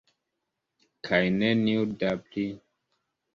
Kaj 1.09 1.19
neniu 1.35 1.85
da 2.05 2.11
pli. 2.25 2.47